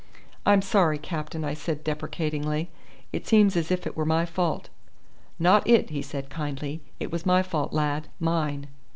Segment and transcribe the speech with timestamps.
[0.47, 2.71] "I'm sorry, captain," I said deprecatingly.
[3.13, 4.69] "It seems as if it were my fault."
[5.37, 6.81] "Not it," he said kindly.
[6.99, 8.65] "It was my fault, lad mine."